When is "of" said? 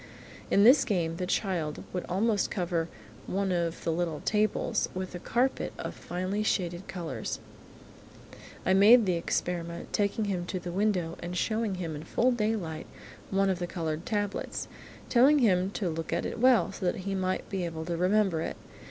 3.51-3.83, 5.77-5.93, 13.51-13.59